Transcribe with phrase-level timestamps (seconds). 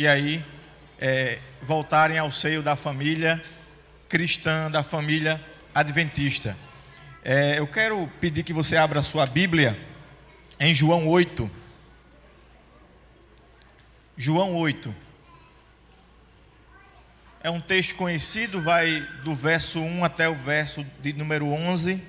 [0.00, 0.42] e aí
[0.98, 3.42] é, voltarem ao seio da família
[4.08, 5.38] cristã, da família
[5.74, 6.56] adventista.
[7.22, 9.78] É, eu quero pedir que você abra a sua Bíblia
[10.58, 11.50] em João 8.
[14.16, 14.94] João 8.
[17.42, 22.02] É um texto conhecido, vai do verso 1 até o verso de número 11.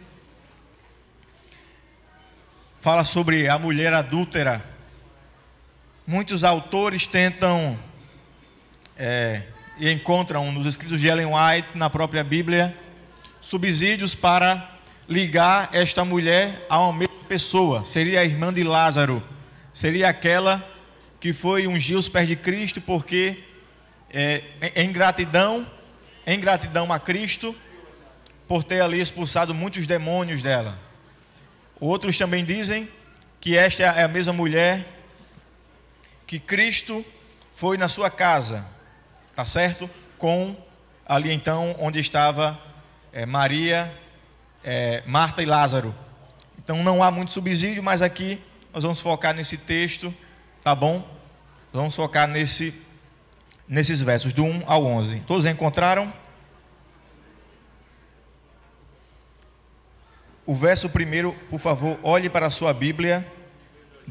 [2.80, 4.70] Fala sobre a mulher adúltera.
[6.05, 7.78] Muitos autores tentam
[8.98, 9.44] é,
[9.78, 12.76] e encontram nos escritos de Ellen White, na própria Bíblia,
[13.40, 17.86] subsídios para ligar esta mulher a uma mesma pessoa.
[17.86, 19.23] Seria a irmã de Lázaro,
[19.72, 20.68] seria aquela
[21.20, 23.44] que foi ungir os pés de Cristo, porque
[24.09, 24.44] é,
[24.76, 25.68] em gratidão,
[26.26, 27.56] em gratidão a Cristo,
[28.48, 30.80] por ter ali expulsado muitos demônios dela.
[31.80, 32.90] Outros também dizem
[33.40, 35.00] que esta é a mesma mulher
[36.32, 37.04] que Cristo
[37.52, 38.66] foi na sua casa,
[39.36, 39.90] tá certo?
[40.18, 40.56] Com
[41.06, 42.58] ali então onde estava
[43.12, 43.94] é, Maria,
[44.64, 45.94] é, Marta e Lázaro.
[46.58, 48.42] Então não há muito subsídio, mas aqui
[48.74, 50.16] nós vamos focar nesse texto,
[50.64, 51.06] tá bom?
[51.74, 52.82] Vamos focar nesse
[53.68, 55.24] nesses versos, do 1 ao 11.
[55.28, 56.14] Todos encontraram?
[60.46, 63.30] O verso primeiro, por favor, olhe para a sua Bíblia,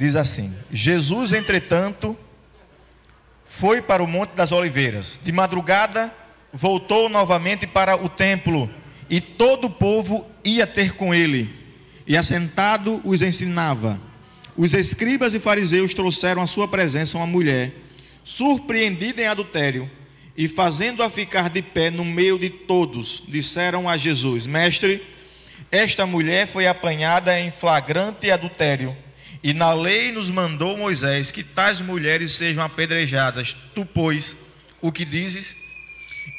[0.00, 2.16] diz assim: Jesus, entretanto,
[3.44, 5.20] foi para o Monte das Oliveiras.
[5.22, 6.10] De madrugada,
[6.50, 8.70] voltou novamente para o templo,
[9.10, 11.54] e todo o povo ia ter com ele,
[12.06, 14.00] e assentado os ensinava.
[14.56, 17.74] Os escribas e fariseus trouxeram à sua presença uma mulher
[18.24, 19.90] surpreendida em adultério,
[20.34, 25.06] e fazendo-a ficar de pé no meio de todos, disseram a Jesus: Mestre,
[25.70, 28.96] esta mulher foi apanhada em flagrante adultério,
[29.42, 33.56] e na lei nos mandou Moisés que tais mulheres sejam apedrejadas.
[33.74, 34.36] Tu, pois,
[34.80, 35.56] o que dizes?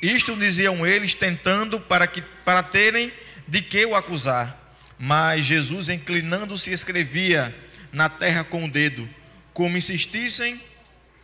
[0.03, 3.11] Isto diziam eles, tentando para, que, para terem
[3.47, 4.75] de que o acusar.
[5.00, 7.56] Mas Jesus, inclinando-se, escrevia
[7.91, 9.09] na terra com o dedo.
[9.51, 10.61] Como insistissem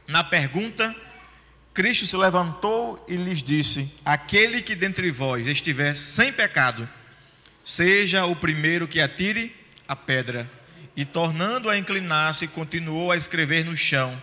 [0.08, 0.96] na pergunta,
[1.76, 6.90] Cristo se levantou e lhes disse: Aquele que dentre vós estiver sem pecado,
[7.64, 9.56] seja o primeiro que atire
[9.88, 10.57] a pedra.
[10.98, 14.20] E tornando a inclinar-se, continuou a escrever no chão.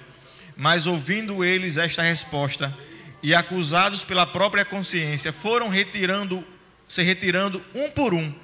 [0.57, 2.77] Mas ouvindo eles esta resposta,
[3.23, 6.45] e acusados pela própria consciência, foram retirando,
[6.87, 8.35] se retirando um por um,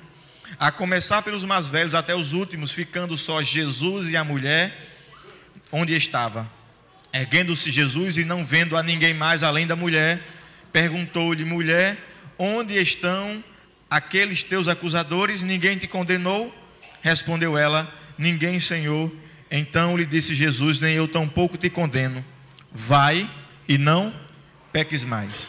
[0.59, 4.89] a começar pelos mais velhos até os últimos, ficando só Jesus e a mulher
[5.71, 6.51] onde estava.
[7.12, 10.25] Erguendo-se Jesus e não vendo a ninguém mais além da mulher,
[10.73, 11.99] perguntou-lhe: Mulher,
[12.39, 13.43] onde estão
[13.91, 15.43] aqueles teus acusadores?
[15.43, 16.55] Ninguém te condenou?
[17.03, 19.10] Respondeu ela: Ninguém, Senhor.
[19.50, 22.22] Então lhe disse Jesus: Nem eu tampouco te condeno.
[22.70, 23.28] Vai
[23.66, 24.14] e não
[24.70, 25.48] peques mais.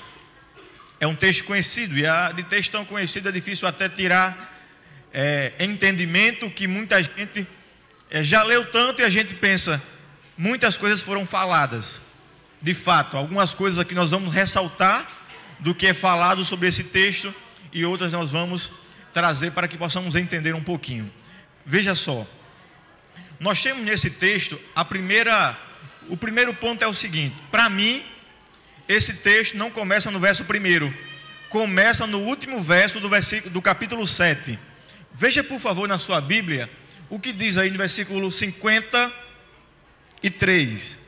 [0.98, 4.58] É um texto conhecido, e de texto tão conhecido é difícil até tirar
[5.12, 7.46] é, entendimento que muita gente
[8.10, 9.84] é, já leu tanto e a gente pensa,
[10.38, 12.02] muitas coisas foram faladas.
[12.62, 15.10] De fato, algumas coisas aqui nós vamos ressaltar
[15.60, 17.36] do que é falado sobre esse texto
[17.74, 18.72] e outras nós vamos
[19.12, 21.12] trazer para que possamos entender um pouquinho.
[21.66, 22.26] Veja só,
[23.42, 25.60] nós temos nesse texto a primeira,
[26.08, 28.06] o primeiro ponto é o seguinte: para mim,
[28.88, 30.96] esse texto não começa no verso primeiro,
[31.50, 34.60] começa no último verso do versículo do capítulo 7.
[35.12, 36.70] Veja por favor na sua Bíblia
[37.10, 39.12] o que diz aí no versículo 50
[40.22, 41.00] e 3.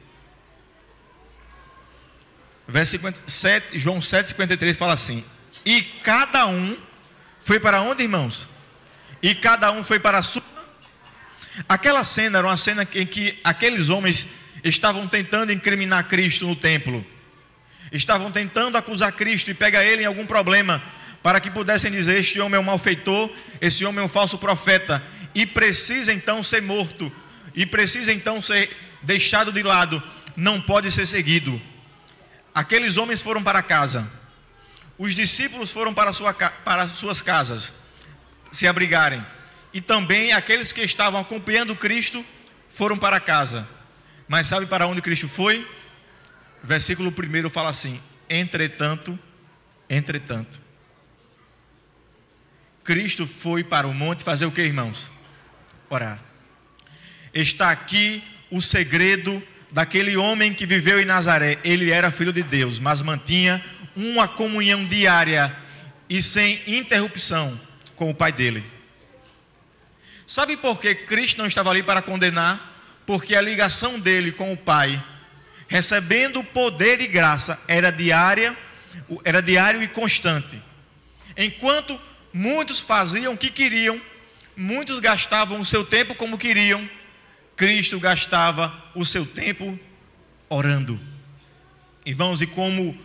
[2.68, 5.24] Versículo 7, João 7, 53 fala assim:
[5.64, 6.76] E cada um
[7.42, 8.50] foi para onde, irmãos?
[9.22, 10.53] E cada um foi para a sua.
[11.68, 14.28] Aquela cena era uma cena em que aqueles homens
[14.64, 17.06] estavam tentando incriminar Cristo no templo.
[17.92, 20.82] Estavam tentando acusar Cristo e pegar ele em algum problema,
[21.22, 23.30] para que pudessem dizer: Este homem é um malfeitor,
[23.62, 25.04] esse homem é um falso profeta,
[25.36, 27.12] e precisa então ser morto,
[27.54, 30.02] e precisa então ser deixado de lado,
[30.36, 31.62] não pode ser seguido.
[32.56, 34.10] Aqueles homens foram para casa,
[34.98, 37.74] os discípulos foram para, sua, para suas casas
[38.52, 39.26] se abrigarem,
[39.74, 42.24] e também aqueles que estavam acompanhando Cristo
[42.70, 43.68] foram para casa.
[44.28, 45.68] Mas sabe para onde Cristo foi?
[46.64, 48.00] Versículo 1 fala assim:
[48.30, 49.18] Entretanto,
[49.90, 50.62] entretanto,
[52.84, 55.12] Cristo foi para o monte fazer o que, irmãos?
[55.90, 56.20] Orar.
[57.34, 59.42] Está aqui o segredo
[59.72, 61.58] daquele homem que viveu em Nazaré.
[61.64, 63.64] Ele era filho de Deus, mas mantinha
[63.96, 65.56] uma comunhão diária
[66.10, 67.60] e sem interrupção
[67.96, 68.64] com o pai dele.
[70.26, 72.72] Sabe por que Cristo não estava ali para condenar?
[73.06, 75.04] Porque a ligação dele com o pai
[75.74, 78.56] recebendo poder e graça, era diária,
[79.24, 80.62] era diário e constante.
[81.36, 82.00] Enquanto
[82.32, 84.00] muitos faziam o que queriam,
[84.56, 86.88] muitos gastavam o seu tempo como queriam,
[87.56, 89.80] Cristo gastava o seu tempo
[90.48, 91.00] orando.
[92.06, 92.96] Irmãos, e como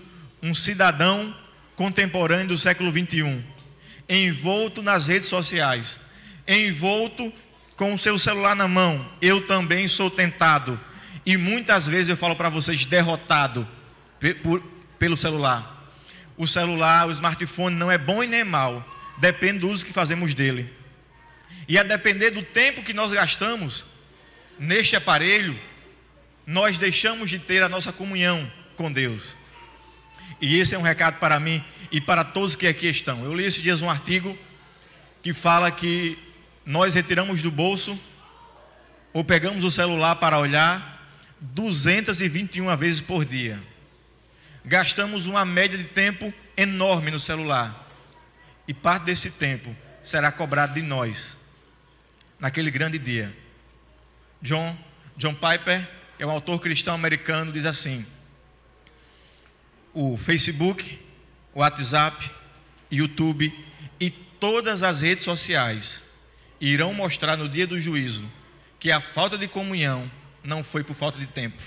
[0.42, 1.34] um cidadão
[1.74, 3.42] contemporâneo do século 21,
[4.08, 5.98] envolto nas redes sociais,
[6.48, 7.32] envolto
[7.76, 10.80] com o seu celular na mão, eu também sou tentado.
[11.24, 13.68] E muitas vezes eu falo para vocês, derrotado
[14.42, 14.62] por,
[14.98, 15.92] pelo celular.
[16.36, 18.84] O celular, o smartphone não é bom e nem mal,
[19.18, 20.72] depende do uso que fazemos dele.
[21.68, 23.84] E a depender do tempo que nós gastamos
[24.58, 25.58] neste aparelho,
[26.46, 29.36] nós deixamos de ter a nossa comunhão com Deus.
[30.40, 31.62] E esse é um recado para mim
[31.92, 33.24] e para todos que aqui estão.
[33.24, 34.36] Eu li esses dias um artigo
[35.22, 36.18] que fala que
[36.68, 37.98] nós retiramos do bolso
[39.10, 41.02] ou pegamos o celular para olhar
[41.40, 43.58] 221 vezes por dia.
[44.62, 47.88] Gastamos uma média de tempo enorme no celular.
[48.68, 49.74] E parte desse tempo
[50.04, 51.38] será cobrado de nós
[52.38, 53.34] naquele grande dia.
[54.42, 54.76] John,
[55.16, 55.88] John Piper,
[56.18, 58.04] é um autor cristão americano, diz assim:
[59.94, 61.00] o Facebook,
[61.54, 62.30] o WhatsApp,
[62.90, 63.58] YouTube
[63.98, 66.06] e todas as redes sociais
[66.60, 68.28] irão mostrar no dia do juízo
[68.78, 70.10] que a falta de comunhão
[70.42, 71.62] não foi por falta de tempo.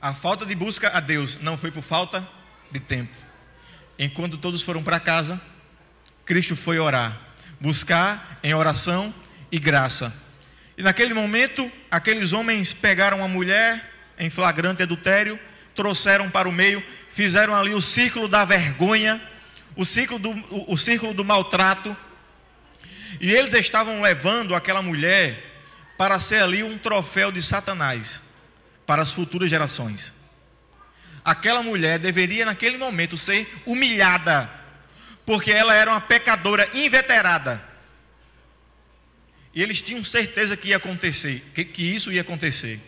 [0.00, 2.28] A falta de busca a Deus não foi por falta
[2.70, 3.16] de tempo.
[3.98, 5.40] Enquanto todos foram para casa,
[6.24, 7.18] Cristo foi orar,
[7.60, 9.14] buscar em oração
[9.50, 10.12] e graça.
[10.76, 15.38] E naquele momento, aqueles homens pegaram a mulher em flagrante adultério
[15.74, 19.20] trouxeram para o meio, fizeram ali o círculo da vergonha,
[19.76, 21.96] o círculo do, o, o círculo do maltrato,
[23.20, 25.62] e eles estavam levando aquela mulher
[25.96, 28.20] para ser ali um troféu de Satanás
[28.86, 30.12] para as futuras gerações.
[31.24, 34.50] Aquela mulher deveria, naquele momento, ser humilhada,
[35.24, 37.64] porque ela era uma pecadora inveterada.
[39.54, 42.80] E eles tinham certeza que ia acontecer, que, que isso ia acontecer.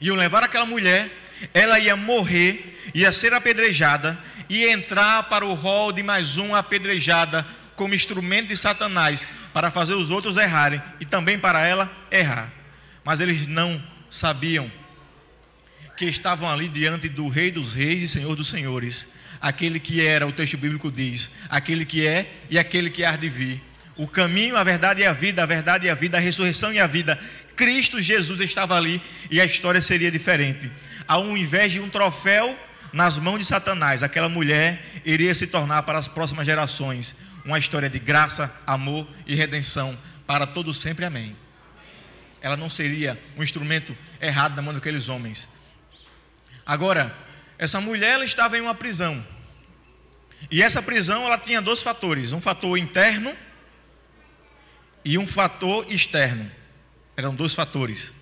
[0.00, 1.10] Iam levar aquela mulher
[1.54, 4.18] ela ia morrer, ia ser apedrejada
[4.48, 7.46] e entrar para o rol de mais uma apedrejada
[7.80, 12.52] como instrumento de Satanás para fazer os outros errarem e também para ela errar.
[13.02, 14.70] Mas eles não sabiam
[15.96, 19.08] que estavam ali diante do Rei dos Reis e Senhor dos Senhores,
[19.40, 23.30] aquele que era, o texto bíblico diz, aquele que é e aquele que há de
[23.30, 23.62] vir.
[23.96, 26.78] O caminho, a verdade e a vida, a verdade e a vida, a ressurreição e
[26.78, 27.18] a vida.
[27.56, 29.00] Cristo Jesus estava ali
[29.30, 30.70] e a história seria diferente
[31.10, 32.56] ao invés de um troféu
[32.92, 37.16] nas mãos de Satanás, aquela mulher iria se tornar para as próximas gerações
[37.50, 41.04] uma história de graça, amor e redenção para todos sempre.
[41.04, 41.36] Amém.
[42.40, 45.48] Ela não seria um instrumento errado na mão daqueles homens.
[46.64, 47.14] Agora,
[47.58, 49.26] essa mulher ela estava em uma prisão.
[50.50, 53.36] E essa prisão ela tinha dois fatores, um fator interno
[55.04, 56.50] e um fator externo.
[57.16, 58.12] Eram dois fatores.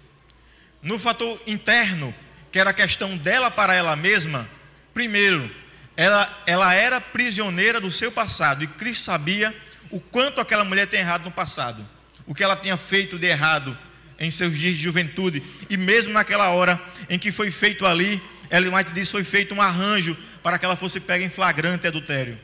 [0.82, 2.14] No fator interno,
[2.50, 4.48] que era a questão dela para ela mesma,
[4.94, 5.54] primeiro,
[5.98, 9.52] ela, ela era prisioneira do seu passado, e Cristo sabia
[9.90, 11.84] o quanto aquela mulher tem errado no passado,
[12.24, 13.76] o que ela tinha feito de errado
[14.16, 18.72] em seus dias de juventude, e mesmo naquela hora em que foi feito ali, Ellen
[18.72, 22.38] White diz foi feito um arranjo para que ela fosse pega em flagrante adultério.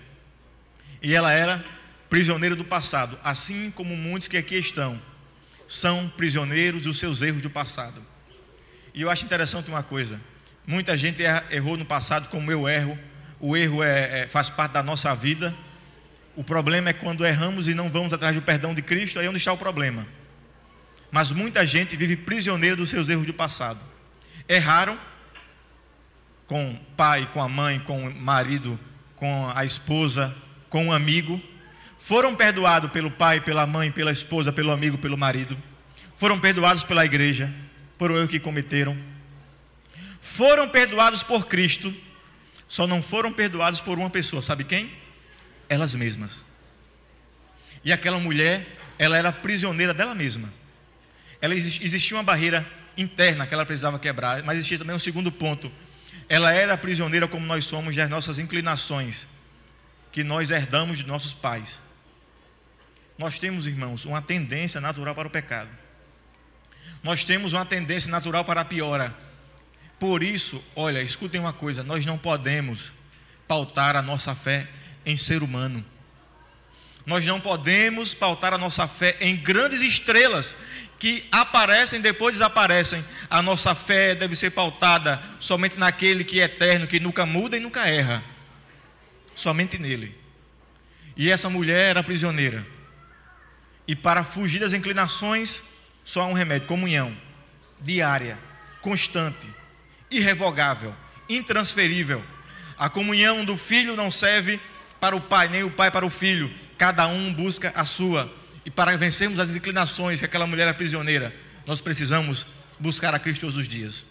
[1.00, 1.64] E ela era
[2.10, 5.00] prisioneira do passado, assim como muitos que aqui estão
[5.68, 8.04] são prisioneiros dos seus erros do passado.
[8.92, 10.20] E eu acho interessante uma coisa:
[10.66, 12.98] muita gente errou no passado, como eu erro.
[13.46, 15.54] O erro é, é, faz parte da nossa vida.
[16.34, 19.28] O problema é quando erramos e não vamos atrás do perdão de Cristo, aí é
[19.28, 20.06] onde está o problema.
[21.10, 23.80] Mas muita gente vive prisioneira dos seus erros do passado.
[24.48, 24.98] Erraram
[26.46, 28.80] com o pai, com a mãe, com o marido,
[29.14, 30.34] com a esposa,
[30.70, 31.38] com um amigo.
[31.98, 35.54] Foram perdoados pelo pai, pela mãe, pela esposa, pelo amigo, pelo marido.
[36.16, 37.52] Foram perdoados pela igreja
[37.98, 38.96] por o erro que cometeram.
[40.18, 41.94] Foram perdoados por Cristo,
[42.68, 44.92] só não foram perdoados por uma pessoa, sabe quem?
[45.68, 46.44] Elas mesmas.
[47.84, 48.66] E aquela mulher,
[48.98, 50.52] ela era prisioneira dela mesma.
[51.40, 52.66] Ela existia uma barreira
[52.96, 55.70] interna que ela precisava quebrar, mas existia também um segundo ponto.
[56.28, 59.26] Ela era prisioneira como nós somos das nossas inclinações
[60.10, 61.82] que nós herdamos de nossos pais.
[63.18, 65.70] Nós temos, irmãos, uma tendência natural para o pecado
[67.04, 69.14] nós temos uma tendência natural para a piora.
[69.98, 72.92] Por isso, olha, escutem uma coisa: nós não podemos
[73.46, 74.68] pautar a nossa fé
[75.04, 75.84] em ser humano.
[77.06, 80.56] Nós não podemos pautar a nossa fé em grandes estrelas
[80.98, 83.04] que aparecem depois desaparecem.
[83.28, 87.60] A nossa fé deve ser pautada somente naquele que é eterno, que nunca muda e
[87.60, 88.24] nunca erra.
[89.34, 90.16] Somente nele.
[91.16, 92.66] E essa mulher era prisioneira.
[93.86, 95.62] E para fugir das inclinações,
[96.04, 97.14] só há um remédio: comunhão
[97.80, 98.38] diária,
[98.80, 99.46] constante,
[100.16, 100.94] irrevogável,
[101.28, 102.24] intransferível.
[102.78, 104.60] A comunhão do filho não serve
[105.00, 106.52] para o pai, nem o pai para o filho.
[106.78, 108.32] Cada um busca a sua.
[108.64, 111.34] E para vencermos as inclinações que aquela mulher é prisioneira,
[111.66, 112.46] nós precisamos
[112.78, 114.06] buscar a Cristo todos os dias.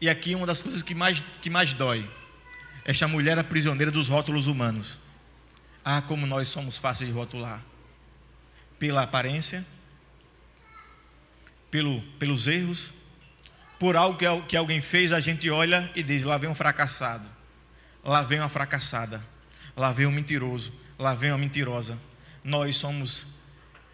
[0.00, 2.08] E aqui uma das coisas que mais, que mais dói.
[2.84, 4.98] Esta mulher é prisioneira dos rótulos humanos.
[5.84, 7.62] Ah, como nós somos fáceis de rotular.
[8.78, 9.64] Pela aparência,
[11.70, 12.92] pelo, pelos erros,
[13.78, 17.28] por algo que, alguém fez, a gente olha e diz: lá vem um fracassado,
[18.02, 19.22] lá vem uma fracassada,
[19.76, 21.98] lá vem um mentiroso, lá vem uma mentirosa.
[22.42, 23.26] Nós somos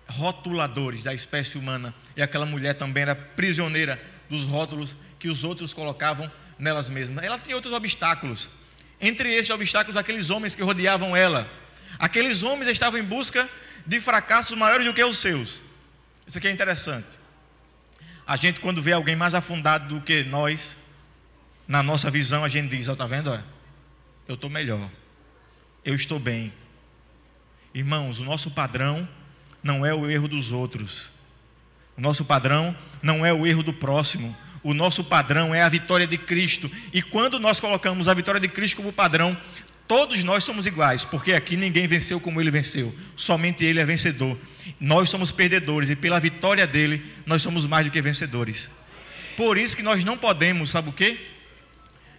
[0.09, 5.73] rotuladores da espécie humana e aquela mulher também era prisioneira dos rótulos que os outros
[5.73, 7.25] colocavam nelas mesmas.
[7.25, 8.51] Ela tinha outros obstáculos.
[9.01, 11.51] Entre esses obstáculos, aqueles homens que rodeavam ela.
[11.99, 13.49] Aqueles homens estavam em busca
[13.87, 15.63] de fracassos maiores do que os seus.
[16.27, 17.20] Isso aqui é interessante.
[18.31, 20.77] A gente, quando vê alguém mais afundado do que nós,
[21.67, 23.29] na nossa visão, a gente diz: Está vendo?
[24.29, 24.89] Eu estou melhor.
[25.85, 26.53] Eu estou bem.
[27.75, 29.09] Irmãos, o nosso padrão
[29.61, 31.11] não é o erro dos outros.
[31.97, 32.73] O nosso padrão
[33.03, 34.37] não é o erro do próximo.
[34.63, 36.71] O nosso padrão é a vitória de Cristo.
[36.93, 39.37] E quando nós colocamos a vitória de Cristo como padrão,
[39.91, 42.95] todos nós somos iguais, porque aqui ninguém venceu como ele venceu.
[43.17, 44.39] Somente ele é vencedor.
[44.79, 48.71] Nós somos perdedores e pela vitória dele, nós somos mais do que vencedores.
[49.37, 51.27] Por isso que nós não podemos, sabe o quê?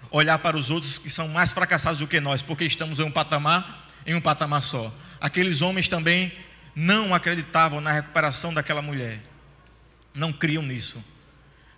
[0.10, 3.12] Olhar para os outros que são mais fracassados do que nós, porque estamos em um
[3.12, 4.94] patamar, em um patamar só.
[5.22, 6.34] Aqueles homens também
[6.76, 9.22] não acreditavam na recuperação daquela mulher,
[10.14, 11.02] não criam nisso,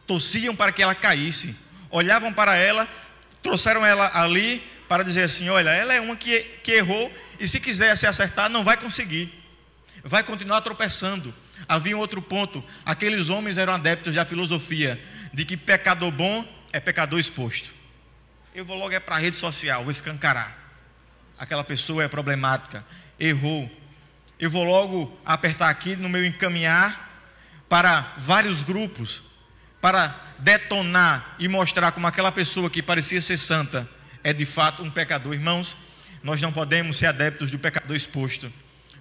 [0.07, 1.55] torciam para que ela caísse,
[1.91, 2.87] olhavam para ela,
[3.43, 7.59] trouxeram ela ali para dizer assim: olha, ela é uma que, que errou e se
[7.59, 9.33] quiser se acertar, não vai conseguir,
[10.03, 11.33] vai continuar tropeçando.
[11.67, 16.79] Havia um outro ponto: aqueles homens eram adeptos da filosofia de que pecador bom é
[16.79, 17.73] pecador exposto.
[18.53, 20.55] Eu vou logo é para a rede social, vou escancarar.
[21.39, 22.85] Aquela pessoa é problemática,
[23.19, 23.71] errou,
[24.39, 27.33] eu vou logo apertar aqui no meu encaminhar
[27.67, 29.23] para vários grupos,
[29.81, 33.89] para detonar e mostrar como aquela pessoa que parecia ser santa
[34.23, 35.33] é de fato um pecador.
[35.33, 35.77] Irmãos,
[36.23, 38.51] nós não podemos ser adeptos do pecador exposto,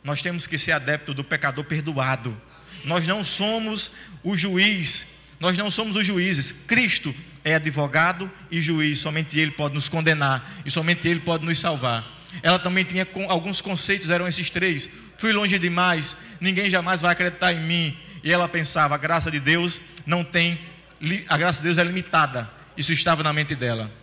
[0.02, 2.36] nós temos que ser adeptos do pecador perdoado.
[2.84, 3.92] Nós não somos
[4.24, 5.06] o juiz,
[5.38, 6.52] nós não somos os juízes.
[6.66, 7.14] Cristo
[7.44, 12.04] é advogado e juiz, somente Ele pode nos condenar e somente Ele pode nos salvar.
[12.42, 17.52] Ela também tinha alguns conceitos, eram esses três: fui longe demais, ninguém jamais vai acreditar
[17.52, 17.96] em mim.
[18.24, 20.60] E ela pensava: a graça de Deus não tem,
[21.28, 22.50] a graça de Deus é limitada.
[22.76, 24.01] Isso estava na mente dela.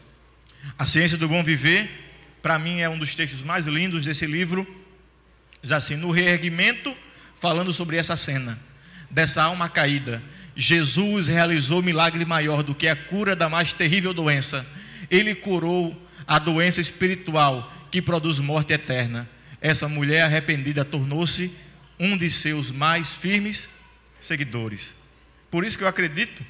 [0.78, 1.89] A ciência do bom viver,
[2.42, 4.68] para mim, é um dos textos mais lindos desse livro.
[5.62, 6.96] Diz assim: no reerguimento,
[7.39, 8.60] falando sobre essa cena,
[9.10, 10.22] dessa alma caída,
[10.56, 14.66] Jesus realizou milagre maior do que a cura da mais terrível doença.
[15.10, 15.96] Ele curou
[16.28, 19.28] a doença espiritual que produz morte eterna
[19.62, 21.51] essa mulher arrependida tornou-se
[22.00, 23.70] um de seus mais firmes
[24.20, 24.96] seguidores.
[25.51, 26.46] Por isso que eu acredito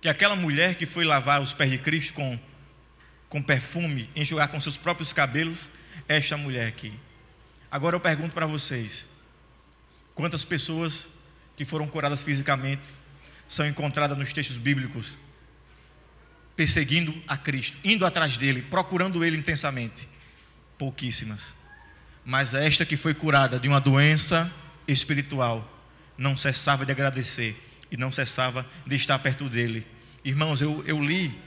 [0.00, 2.38] que aquela mulher que foi lavar os pés de Cristo com,
[3.28, 5.68] com perfume, enxugar com seus próprios cabelos,
[6.08, 6.92] esta mulher aqui.
[7.70, 9.06] Agora eu pergunto para vocês:
[10.14, 11.08] quantas pessoas
[11.56, 12.82] que foram curadas fisicamente
[13.48, 15.18] são encontradas nos textos bíblicos
[16.54, 20.08] perseguindo a Cristo, indo atrás dele, procurando ele intensamente?
[20.78, 21.54] Pouquíssimas
[22.26, 24.52] mas esta que foi curada de uma doença
[24.88, 25.72] espiritual
[26.18, 27.56] não cessava de agradecer
[27.88, 29.86] e não cessava de estar perto dele.
[30.24, 31.38] Irmãos, eu, eu li,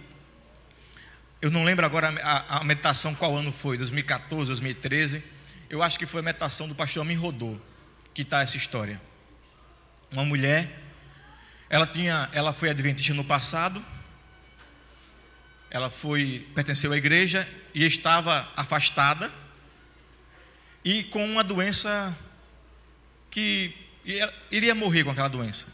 [1.41, 5.23] eu não lembro agora a, a meditação qual ano foi, 2014, 2013.
[5.69, 7.57] Eu acho que foi a meditação do pastor Amin Rodô,
[8.13, 9.01] que está essa história.
[10.11, 10.81] Uma mulher,
[11.69, 13.83] ela tinha, ela foi adventista no passado,
[15.71, 19.31] ela foi pertenceu à igreja e estava afastada
[20.83, 22.17] e com uma doença
[23.31, 23.73] que
[24.51, 25.67] iria morrer com aquela doença.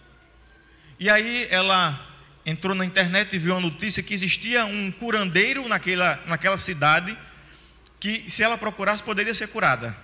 [1.00, 2.15] E aí ela
[2.46, 7.18] entrou na internet e viu a notícia que existia um curandeiro naquela, naquela cidade
[8.00, 9.98] que, se ela procurasse, poderia ser curada.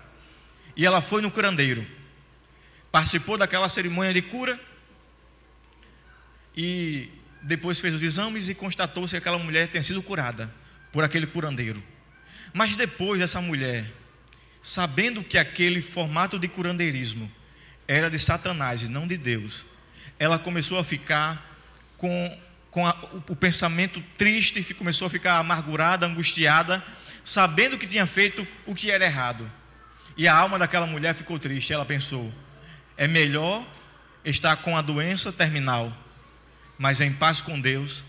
[0.75, 1.85] E ela foi no curandeiro,
[2.91, 4.59] participou daquela cerimônia de cura
[6.55, 7.09] e
[7.41, 10.53] depois fez os exames e constatou-se que aquela mulher tinha sido curada
[10.91, 11.83] por aquele curandeiro.
[12.53, 13.91] Mas depois dessa mulher
[14.61, 17.31] sabendo que aquele formato de curandeirismo
[17.87, 19.65] era de Satanás e não de Deus,
[20.19, 21.50] ela começou a ficar
[22.01, 22.37] com,
[22.71, 26.83] com a, o, o pensamento triste, começou a ficar amargurada, angustiada,
[27.23, 29.49] sabendo que tinha feito o que era errado.
[30.17, 31.71] E a alma daquela mulher ficou triste.
[31.71, 32.33] Ela pensou:
[32.97, 33.67] é melhor
[34.25, 35.95] estar com a doença terminal,
[36.75, 38.03] mas em paz com Deus,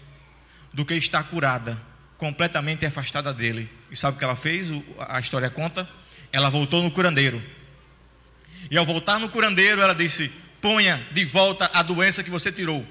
[0.72, 1.78] do que estar curada,
[2.16, 3.70] completamente afastada dele.
[3.90, 4.70] E sabe o que ela fez?
[5.00, 5.86] A história conta.
[6.32, 7.42] Ela voltou no curandeiro.
[8.70, 10.32] E ao voltar no curandeiro, ela disse:
[10.62, 12.86] Ponha de volta a doença que você tirou.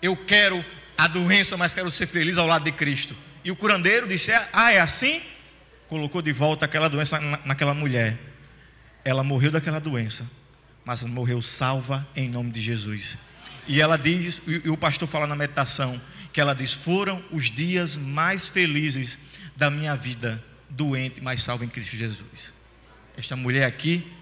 [0.00, 0.64] Eu quero
[0.96, 3.16] a doença, mas quero ser feliz ao lado de Cristo.
[3.44, 5.22] E o curandeiro disse: Ah, é assim?
[5.88, 8.18] Colocou de volta aquela doença naquela mulher.
[9.04, 10.28] Ela morreu daquela doença,
[10.84, 13.16] mas morreu salva em nome de Jesus.
[13.68, 16.00] E ela diz, e o pastor fala na meditação,
[16.32, 19.18] que ela diz: Foram os dias mais felizes
[19.56, 22.52] da minha vida, doente, mas salva em Cristo Jesus.
[23.16, 24.12] Esta mulher aqui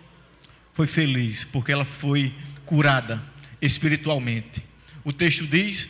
[0.73, 3.23] foi feliz porque ela foi curada
[3.61, 4.64] espiritualmente.
[5.05, 5.89] O texto diz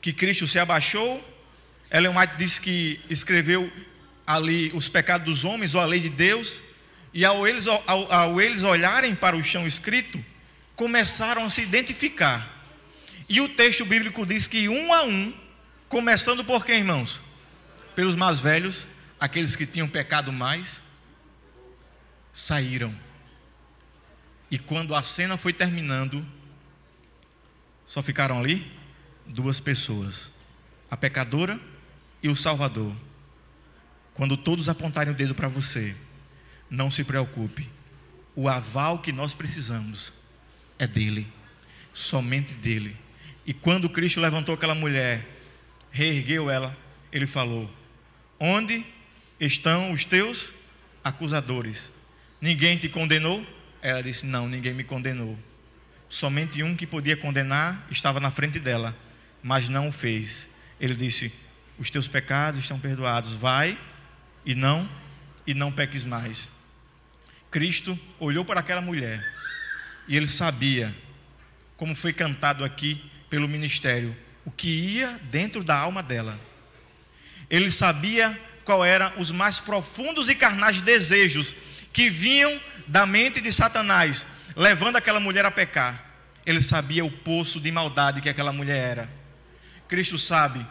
[0.00, 1.24] que Cristo se abaixou.
[1.90, 3.72] Ellen White diz que escreveu
[4.26, 6.58] ali os pecados dos homens ou a lei de Deus.
[7.14, 10.22] E ao eles, ao, ao eles olharem para o chão escrito,
[10.74, 12.52] começaram a se identificar.
[13.28, 15.32] E o texto bíblico diz que um a um,
[15.88, 17.20] começando por quem, irmãos?
[17.94, 18.86] Pelos mais velhos,
[19.18, 20.82] aqueles que tinham pecado mais,
[22.34, 22.94] saíram
[24.50, 26.24] e quando a cena foi terminando,
[27.86, 28.70] só ficaram ali
[29.26, 30.30] duas pessoas:
[30.90, 31.60] a pecadora
[32.22, 32.94] e o Salvador.
[34.14, 35.94] Quando todos apontarem o dedo para você,
[36.70, 37.70] não se preocupe.
[38.34, 40.12] O aval que nós precisamos
[40.78, 41.26] é dele,
[41.92, 42.96] somente dele.
[43.46, 45.26] E quando Cristo levantou aquela mulher,
[45.90, 46.76] reergueu ela,
[47.12, 47.70] ele falou:
[48.40, 48.84] Onde
[49.38, 50.52] estão os teus
[51.04, 51.92] acusadores?
[52.40, 53.46] Ninguém te condenou?
[53.80, 55.38] Ela disse: Não, ninguém me condenou.
[56.08, 58.96] Somente um que podia condenar estava na frente dela,
[59.42, 60.48] mas não o fez.
[60.80, 61.32] Ele disse:
[61.78, 63.32] Os teus pecados estão perdoados.
[63.32, 63.78] Vai
[64.44, 64.88] e não
[65.46, 66.50] e não peques mais.
[67.50, 69.24] Cristo olhou para aquela mulher
[70.08, 70.94] e ele sabia,
[71.76, 76.38] como foi cantado aqui pelo ministério, o que ia dentro da alma dela.
[77.50, 81.56] Ele sabia qual eram os mais profundos e carnais desejos
[81.92, 86.04] que vinham da mente de Satanás, levando aquela mulher a pecar.
[86.46, 89.10] Ele sabia o poço de maldade que aquela mulher era.
[89.86, 90.66] Cristo sabe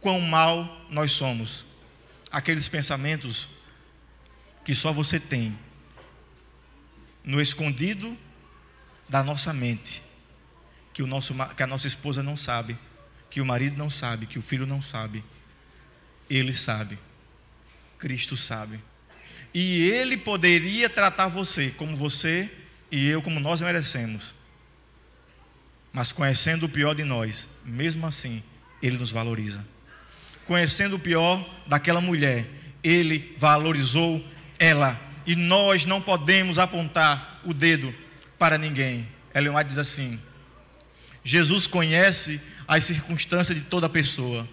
[0.00, 1.64] quão mal nós somos.
[2.30, 3.48] Aqueles pensamentos
[4.64, 5.56] que só você tem
[7.22, 8.16] no escondido
[9.08, 10.02] da nossa mente,
[10.92, 12.78] que, o nosso, que a nossa esposa não sabe,
[13.30, 15.24] que o marido não sabe, que o filho não sabe.
[16.28, 16.98] Ele sabe.
[17.98, 18.80] Cristo sabe.
[19.54, 22.50] E Ele poderia tratar você como você
[22.90, 24.34] e eu, como nós merecemos.
[25.92, 28.42] Mas conhecendo o pior de nós, mesmo assim,
[28.82, 29.66] Ele nos valoriza.
[30.44, 32.48] Conhecendo o pior daquela mulher,
[32.82, 34.24] Ele valorizou
[34.58, 34.98] ela.
[35.26, 37.94] E nós não podemos apontar o dedo
[38.38, 39.06] para ninguém.
[39.34, 40.18] Ellen White diz assim:
[41.22, 44.48] Jesus conhece as circunstâncias de toda pessoa.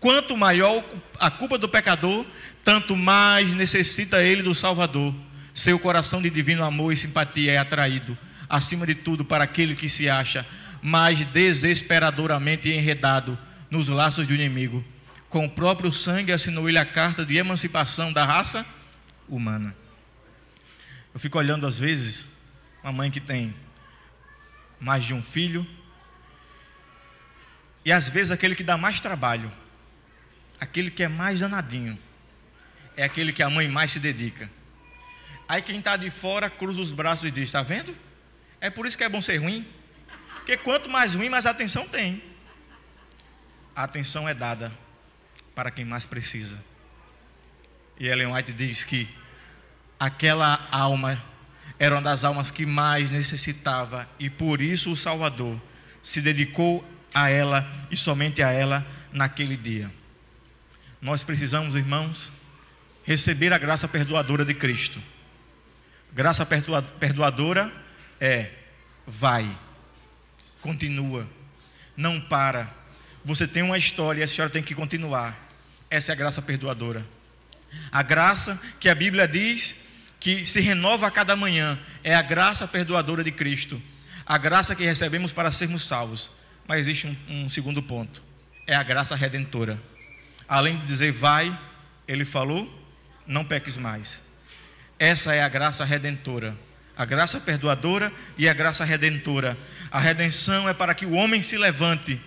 [0.00, 0.84] Quanto maior
[1.18, 2.24] a culpa do pecador,
[2.62, 5.14] tanto mais necessita ele do Salvador.
[5.58, 8.16] Seu coração de divino amor e simpatia é atraído,
[8.48, 10.46] acima de tudo, para aquele que se acha
[10.80, 13.36] mais desesperadoramente enredado
[13.68, 14.84] nos laços do inimigo.
[15.28, 18.64] Com o próprio sangue assinou ele a carta de emancipação da raça
[19.28, 19.74] humana.
[21.12, 22.24] Eu fico olhando às vezes
[22.80, 23.52] uma mãe que tem
[24.78, 25.66] mais de um filho,
[27.84, 29.50] e às vezes aquele que dá mais trabalho
[30.60, 31.98] aquele que é mais danadinho,
[32.96, 34.48] é aquele que a mãe mais se dedica.
[35.48, 37.96] Aí quem está de fora cruza os braços e diz: Está vendo?
[38.60, 39.66] É por isso que é bom ser ruim.
[40.36, 42.22] Porque quanto mais ruim, mais atenção tem.
[43.74, 44.72] A atenção é dada
[45.54, 46.58] para quem mais precisa.
[47.98, 49.08] E Ellen White diz que
[49.98, 51.22] aquela alma
[51.78, 55.60] era uma das almas que mais necessitava, e por isso o Salvador
[56.02, 56.84] se dedicou
[57.14, 59.92] a ela e somente a ela naquele dia.
[61.00, 62.32] Nós precisamos, irmãos,
[63.04, 65.00] receber a graça perdoadora de Cristo.
[66.12, 67.72] Graça perdoadora
[68.20, 68.50] é
[69.06, 69.48] vai,
[70.60, 71.28] continua,
[71.96, 72.74] não para.
[73.24, 75.48] Você tem uma história e essa história tem que continuar.
[75.90, 77.06] Essa é a graça perdoadora.
[77.92, 79.76] A graça que a Bíblia diz
[80.18, 83.80] que se renova a cada manhã é a graça perdoadora de Cristo.
[84.26, 86.30] A graça que recebemos para sermos salvos.
[86.66, 88.22] Mas existe um, um segundo ponto:
[88.66, 89.80] é a graça redentora
[90.48, 91.56] além de dizer vai,
[92.06, 92.66] ele falou:
[93.26, 94.22] não peques mais.
[94.98, 96.58] Essa é a graça redentora.
[96.96, 99.56] A graça perdoadora e a graça redentora.
[99.90, 102.20] A redenção é para que o homem se levante,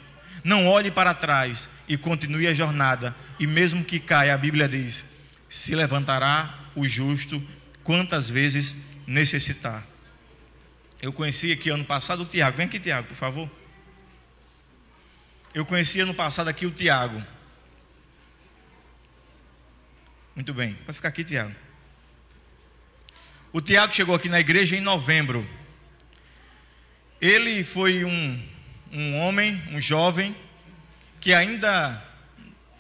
[0.44, 3.14] não olhe para trás e continue a jornada.
[3.38, 5.04] E mesmo que caia, a Bíblia diz:
[5.50, 7.46] se levantará o justo
[7.84, 9.86] quantas vezes necessitar.
[11.02, 12.56] Eu conheci aqui ano passado o Tiago.
[12.56, 13.50] Vem aqui, Tiago, por favor.
[15.54, 17.22] Eu conheci ano passado aqui o Tiago.
[20.34, 21.54] Muito bem, pode ficar aqui, Tiago.
[23.54, 25.46] O Tiago chegou aqui na igreja em novembro.
[27.20, 28.42] Ele foi um,
[28.90, 30.34] um homem, um jovem,
[31.20, 32.02] que ainda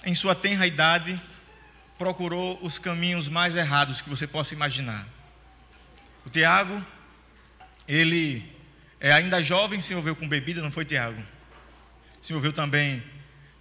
[0.05, 1.19] em sua tenra idade
[1.97, 5.05] procurou os caminhos mais errados que você possa imaginar.
[6.25, 6.81] O Tiago,
[7.85, 8.49] ele
[8.97, 11.21] é ainda jovem, se envolveu com bebida, não foi Tiago?
[12.21, 13.03] Se envolveu também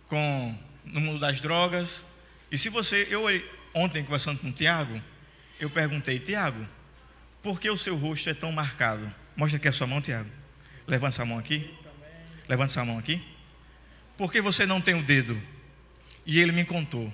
[0.07, 2.05] com no mundo das drogas.
[2.53, 3.25] E se você, eu
[3.75, 5.03] ontem conversando com o Tiago,
[5.59, 6.69] eu perguntei, Tiago,
[7.43, 9.13] por que o seu rosto é tão marcado?
[9.37, 10.29] Mostra aqui a sua mão, Tiago.
[10.87, 11.73] Levanta essa mão aqui.
[12.49, 13.23] Levanta essa mão aqui.
[14.17, 15.41] Por que você não tem o dedo?
[16.27, 17.13] E ele me contou.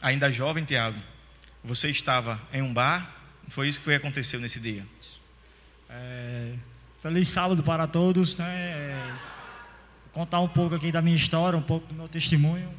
[0.00, 0.98] Ainda jovem, Tiago,
[1.62, 3.14] você estava em um bar.
[3.48, 4.86] Foi isso que foi aconteceu nesse dia.
[5.90, 6.54] É,
[7.02, 8.36] feliz sábado para todos.
[8.36, 8.46] Né?
[8.46, 9.12] É,
[10.12, 12.72] contar um pouco aqui da minha história, um pouco do meu testemunho.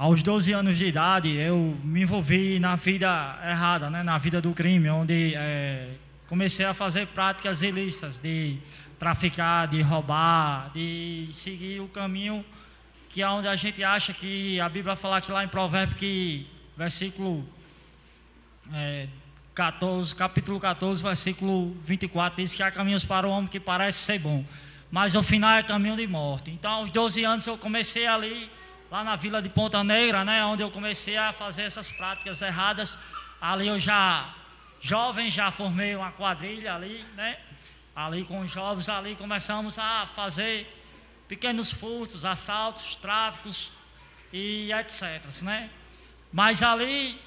[0.00, 4.02] Aos 12 anos de idade eu me envolvi na vida errada, né?
[4.02, 5.90] na vida do crime, onde é,
[6.26, 8.56] comecei a fazer práticas ilícitas de
[8.98, 12.42] traficar, de roubar, de seguir o caminho
[13.10, 16.46] que é onde a gente acha que a Bíblia fala que lá em Provérbios que
[16.78, 17.46] versículo
[18.72, 19.06] é,
[19.54, 24.18] 14, capítulo 14, versículo 24 diz que há caminhos para o homem que parece ser
[24.18, 24.46] bom,
[24.90, 26.50] mas o final é caminho de morte.
[26.50, 28.50] Então, aos 12 anos eu comecei ali
[28.90, 32.98] lá na vila de Ponta Negra, né, onde eu comecei a fazer essas práticas erradas.
[33.40, 34.34] Ali eu já
[34.80, 37.38] jovem já formei uma quadrilha ali, né?
[37.94, 40.66] Ali com os jovens ali começamos a fazer
[41.28, 43.70] pequenos furtos, assaltos, tráficos
[44.32, 45.22] e etc.
[45.42, 45.70] Né?
[46.32, 47.20] Mas ali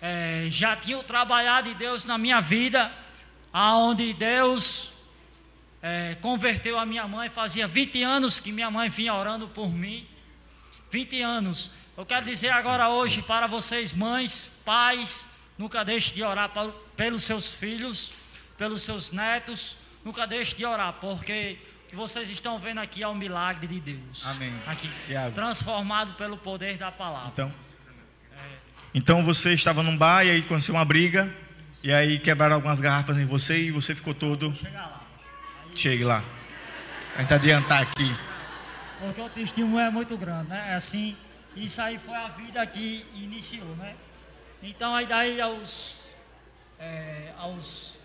[0.00, 2.92] é, já tinha o trabalhar de Deus na minha vida,
[3.52, 4.92] aonde Deus
[5.82, 7.30] é, converteu a minha mãe.
[7.30, 10.06] Fazia 20 anos que minha mãe vinha orando por mim.
[10.90, 11.70] 20 anos.
[11.96, 15.26] Eu quero dizer agora hoje para vocês, mães, pais,
[15.56, 18.12] nunca deixe de orar para, pelos seus filhos,
[18.56, 19.76] pelos seus netos.
[20.04, 24.24] Nunca deixe de orar, porque que vocês estão vendo aqui é o milagre de Deus.
[24.24, 24.54] Amém.
[24.66, 24.88] Aqui,
[25.34, 27.30] transformado pelo poder da palavra.
[27.32, 27.52] Então,
[28.94, 31.34] então você estava num bar e aí aconteceu uma briga
[31.82, 34.54] e aí quebraram algumas garrafas em você e você ficou todo.
[34.54, 35.00] Chega lá.
[35.68, 35.76] Aí...
[35.76, 36.24] Chegue lá.
[37.16, 38.29] A gente adiantar aqui.
[39.00, 40.72] Porque o testemunho é muito grande, né?
[40.72, 41.16] É assim,
[41.56, 43.96] isso aí foi a vida que iniciou, né?
[44.62, 45.96] Então aí daí aos
[46.78, 47.96] é, aos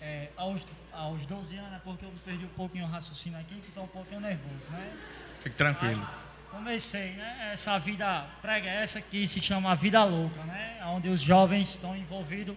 [0.00, 0.60] é, aos
[0.92, 3.88] aos 12 anos, é porque eu perdi um pouquinho o raciocínio aqui, que estou um
[3.88, 4.92] pouquinho nervoso, né?
[5.40, 6.02] Fique tranquilo.
[6.02, 7.50] Aí, comecei, né?
[7.52, 10.78] Essa vida preguiça que se chama vida louca, né?
[10.86, 12.56] Onde os jovens estão envolvidos.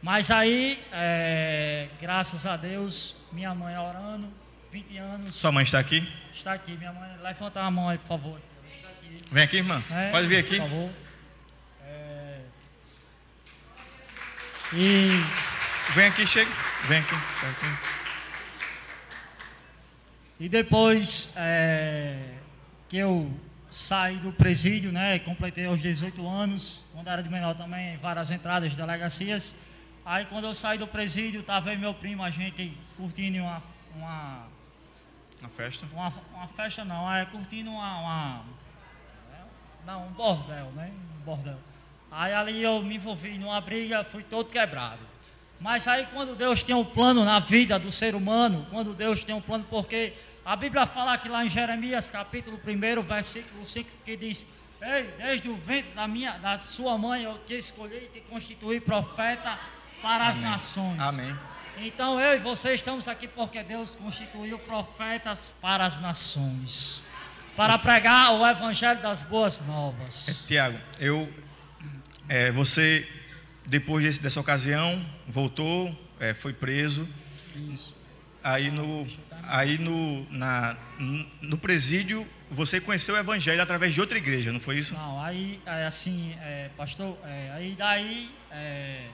[0.00, 4.32] Mas aí, é, graças a Deus, minha mãe orando,
[4.72, 5.34] 20 anos.
[5.34, 6.06] Sua mãe está aqui?
[6.32, 7.16] Está aqui, minha mãe.
[7.22, 8.38] Levanta a mão aí, por favor.
[8.38, 9.22] Aqui.
[9.30, 9.82] Vem aqui, irmã.
[9.90, 10.56] É, Pode vir aqui.
[10.56, 10.90] Por favor.
[11.84, 12.40] É...
[14.74, 15.22] E
[15.94, 16.50] Vem aqui, chega.
[16.86, 17.14] Vem aqui.
[17.14, 17.78] Vem aqui.
[20.38, 22.34] E depois é,
[22.88, 23.32] que eu
[23.70, 25.18] saí do presídio, né?
[25.18, 29.54] Completei aos 18 anos, quando era de menor também, várias entradas de delegacias.
[30.04, 33.62] Aí quando eu saí do presídio, estava meu primo, a gente curtindo uma.
[33.96, 34.46] Uma,
[35.40, 35.86] uma festa?
[35.92, 38.44] Uma, uma festa não, é curtindo uma, uma.
[39.86, 40.92] Não, um bordel, né?
[41.20, 41.58] Um bordel.
[42.10, 45.06] Aí ali eu me envolvi numa briga, fui todo quebrado.
[45.60, 49.34] Mas aí quando Deus tem um plano na vida do ser humano, quando Deus tem
[49.34, 54.16] um plano, porque a Bíblia fala aqui lá em Jeremias, capítulo 1, versículo 5, que
[54.16, 54.46] diz,
[54.80, 58.80] Ei, desde o ventre da, minha, da sua mãe eu te escolhi e te constituí
[58.80, 59.58] profeta
[60.00, 60.28] para Amém.
[60.28, 61.00] as nações.
[61.00, 61.36] Amém.
[61.80, 67.02] Então eu e você estamos aqui porque Deus constituiu profetas para as nações.
[67.56, 70.28] Para pregar o evangelho das boas novas.
[70.28, 71.32] É, Tiago, eu
[72.28, 73.06] é, você
[73.68, 77.06] depois desse, dessa ocasião, voltou, é, foi preso.
[77.54, 77.94] Isso.
[78.42, 79.06] Aí no,
[79.42, 80.76] aí no, na,
[81.42, 84.94] no presídio, você conheceu o evangelho através de outra igreja, não foi isso?
[84.94, 89.08] Não, aí, assim, é, pastor, é, aí daí é,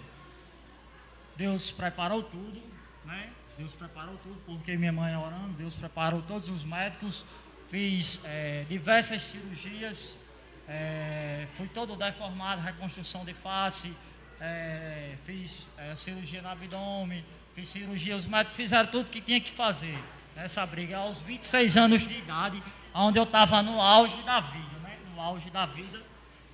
[1.37, 2.63] Deus preparou tudo,
[3.05, 3.31] né?
[3.57, 7.25] Deus preparou tudo, porque minha mãe orando, Deus preparou todos os médicos,
[7.69, 10.19] fiz é, diversas cirurgias
[10.67, 13.95] É, fui todo deformado, reconstrução de face,
[14.41, 17.23] é, fiz é, cirurgia no abdômen,
[17.55, 19.99] fiz cirurgia, os médicos fizeram tudo que tinha que fazer
[20.35, 22.63] nessa briga aos 26 anos de idade,
[22.95, 24.97] onde eu estava no auge da vida, né?
[25.15, 26.03] No auge da vida,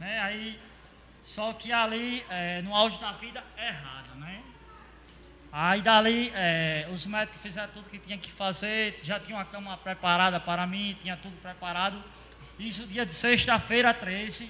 [0.00, 0.20] né?
[0.22, 0.60] Aí,
[1.22, 4.09] só que ali, é, no auge da vida, errada, né?
[5.52, 9.76] Aí dali, é, os médicos fizeram tudo que tinha que fazer, já tinha uma cama
[9.76, 12.02] preparada para mim, tinha tudo preparado.
[12.58, 14.48] Isso dia de sexta-feira 13,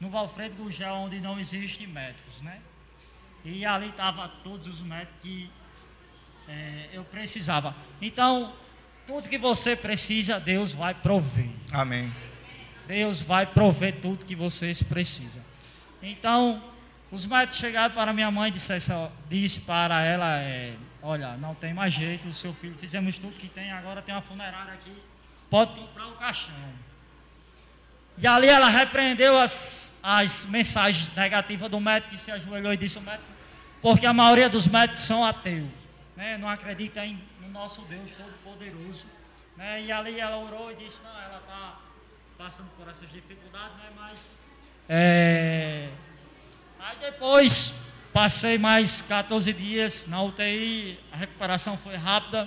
[0.00, 2.60] no Valfredo Gugel, onde não existe médicos, né?
[3.44, 5.50] E ali estavam todos os médicos que
[6.48, 7.76] é, eu precisava.
[8.00, 8.52] Então,
[9.06, 11.50] tudo que você precisa, Deus vai prover.
[11.70, 12.12] Amém.
[12.88, 15.42] Deus vai prover tudo que vocês precisam.
[16.02, 16.62] Então,
[17.10, 21.72] os médicos chegaram para minha mãe e disseram, disse para ela, é, olha, não tem
[21.72, 24.92] mais jeito, o seu filho, fizemos tudo que tem, agora tem uma funerária aqui,
[25.48, 26.54] pode comprar o caixão.
[28.16, 32.98] E ali ela repreendeu as, as mensagens negativas do médico que se ajoelhou e disse
[32.98, 33.28] o médico,
[33.82, 35.68] porque a maioria dos médicos são ateus,
[36.16, 36.38] né?
[36.38, 39.06] não acreditam em, no nosso Deus Todo-Poderoso.
[39.56, 39.82] Né?
[39.82, 41.78] E ali ela orou e disse, não, ela está
[42.36, 43.90] passando por essas dificuldades, né?
[43.96, 44.18] mas
[44.88, 45.90] é,
[46.86, 47.72] Aí depois
[48.12, 52.46] passei mais 14 dias na UTI, a recuperação foi rápida.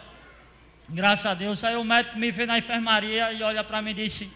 [0.88, 1.64] Graças a Deus.
[1.64, 4.32] Aí o médico me vê na enfermaria e olha para mim e disse: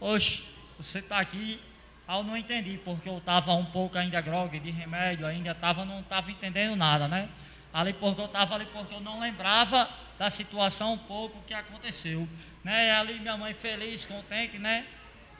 [0.00, 0.42] Oxe,
[0.78, 1.60] você está aqui.
[2.08, 5.84] Aí eu não entendi, porque eu estava um pouco ainda grog de remédio, ainda estava,
[5.84, 7.28] não estava entendendo nada, né?
[7.74, 9.86] Ali porque eu estava ali porque eu não lembrava
[10.18, 12.26] da situação um pouco que aconteceu.
[12.62, 12.88] Né?
[12.88, 14.86] E ali minha mãe feliz, contente, né?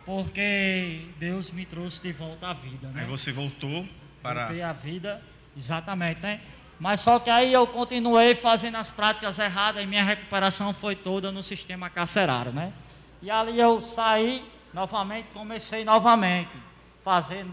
[0.05, 2.89] Porque Deus me trouxe de volta à vida.
[2.89, 3.03] Né?
[3.03, 3.87] Aí você voltou
[4.23, 4.47] para.
[4.47, 5.23] Voltei à vida,
[5.57, 6.41] exatamente, né?
[6.79, 11.31] Mas só que aí eu continuei fazendo as práticas erradas e minha recuperação foi toda
[11.31, 12.73] no sistema carcerário, né?
[13.23, 16.51] E ali eu saí novamente, comecei novamente,
[17.03, 17.53] fazendo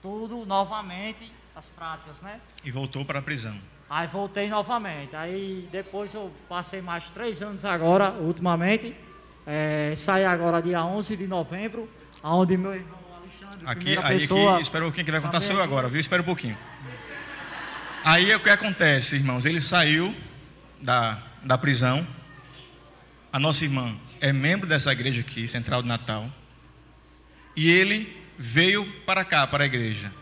[0.00, 2.40] tudo novamente, as práticas, né?
[2.64, 3.56] E voltou para a prisão.
[3.88, 5.14] Aí voltei novamente.
[5.14, 8.96] Aí depois eu passei mais três anos agora, ultimamente
[9.46, 11.88] é, sai agora dia 11 de novembro,
[12.22, 15.56] onde meu irmão Alexandre, aqui, aí, pessoa, aqui, espera um pouquinho que vai contar sou
[15.56, 16.00] eu agora, viu?
[16.00, 16.56] Espera um pouquinho.
[18.04, 19.44] Aí o que acontece, irmãos?
[19.44, 20.14] Ele saiu
[20.80, 22.06] da, da prisão.
[23.32, 26.28] A nossa irmã é membro dessa igreja aqui, Central de Natal.
[27.54, 30.12] E ele veio para cá, para a igreja.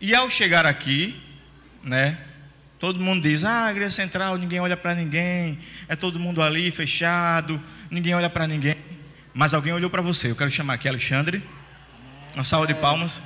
[0.00, 1.20] E ao chegar aqui,
[1.82, 2.18] né?
[2.78, 6.72] Todo mundo diz: Ah, a igreja central, ninguém olha para ninguém, é todo mundo ali
[6.72, 7.62] fechado,
[7.92, 8.76] ninguém olha para ninguém,
[9.34, 10.30] mas alguém olhou para você.
[10.30, 11.46] Eu quero chamar aqui Alexandre.
[12.34, 13.22] Uma salva de palmas.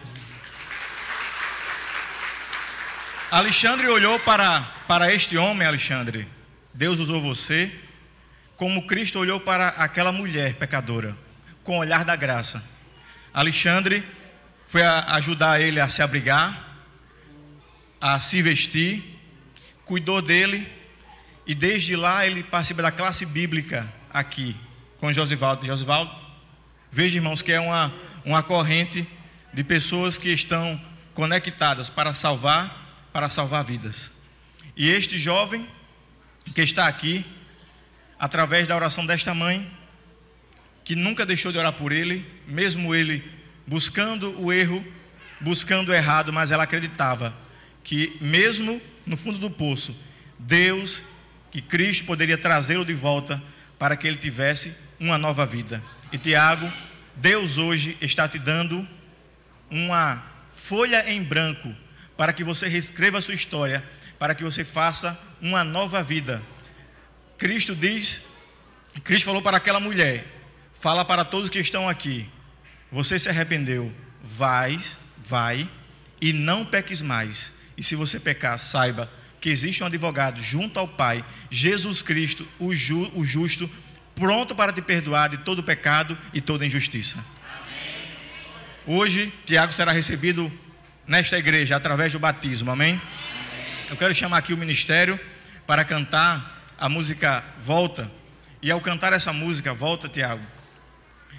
[3.31, 6.27] Alexandre olhou para, para este homem, Alexandre.
[6.75, 7.73] Deus usou você
[8.57, 11.17] como Cristo olhou para aquela mulher pecadora,
[11.63, 12.65] com o olhar da graça.
[13.33, 14.05] Alexandre
[14.67, 16.79] foi ajudar ele a se abrigar,
[18.01, 19.21] a se vestir,
[19.85, 20.67] cuidou dele,
[21.47, 24.57] e desde lá ele participa da classe bíblica aqui
[24.97, 25.67] com Josivaldo.
[25.67, 26.11] Josivaldo,
[26.91, 29.07] veja, irmãos, que é uma, uma corrente
[29.53, 30.81] de pessoas que estão
[31.13, 34.11] conectadas para salvar, para salvar vidas.
[34.75, 35.69] E este jovem
[36.55, 37.27] que está aqui,
[38.19, 39.71] através da oração desta mãe,
[40.83, 43.23] que nunca deixou de orar por ele, mesmo ele
[43.67, 44.83] buscando o erro,
[45.41, 47.37] buscando o errado, mas ela acreditava
[47.85, 49.95] que mesmo no fundo do poço,
[50.39, 51.05] Deus,
[51.51, 53.43] que Cristo poderia trazê-lo de volta
[53.79, 55.83] para que ele tivesse uma nova vida.
[56.13, 56.73] E Tiago,
[57.15, 58.87] Deus hoje está te dando
[59.71, 61.75] uma folha em branco
[62.17, 63.85] para que você reescreva a sua história,
[64.19, 66.43] para que você faça uma nova vida.
[67.37, 68.23] Cristo diz,
[69.05, 70.25] Cristo falou para aquela mulher,
[70.73, 72.29] fala para todos que estão aqui:
[72.91, 74.81] você se arrependeu, vai,
[75.19, 75.69] vai
[76.21, 77.53] e não peques mais.
[77.77, 79.11] E se você pecar, saiba
[79.47, 83.71] que existe um advogado junto ao Pai, Jesus Cristo, o, ju, o justo,
[84.13, 87.25] pronto para te perdoar de todo pecado e toda injustiça.
[87.49, 88.99] Amém.
[88.99, 90.53] Hoje, Tiago será recebido
[91.07, 92.95] nesta igreja através do batismo, amém?
[92.95, 93.87] amém?
[93.89, 95.17] Eu quero chamar aqui o ministério
[95.65, 98.11] para cantar a música Volta.
[98.61, 100.45] E ao cantar essa música, Volta, Tiago,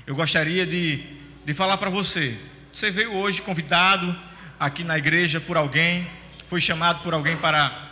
[0.06, 1.04] eu gostaria de,
[1.44, 2.40] de falar para você.
[2.72, 4.18] Você veio hoje convidado
[4.58, 6.10] aqui na igreja por alguém,
[6.48, 7.87] foi chamado por alguém para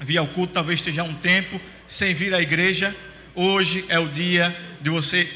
[0.00, 2.94] vir ao culto, talvez esteja um tempo sem vir à igreja.
[3.34, 5.30] Hoje é o dia de você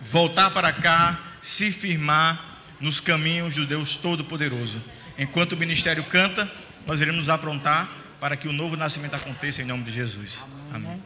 [0.00, 4.82] voltar para cá, se firmar nos caminhos do Deus Todo-Poderoso.
[5.18, 6.50] Enquanto o ministério canta,
[6.86, 10.44] nós iremos nos aprontar para que o novo nascimento aconteça em nome de Jesus.
[10.72, 11.02] Amém.